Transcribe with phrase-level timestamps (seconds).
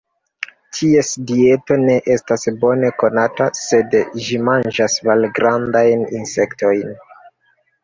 [0.77, 3.95] Ties dieto ne estas bone konata, sed
[4.29, 7.01] ĝi manĝas malgrandajn insektojn.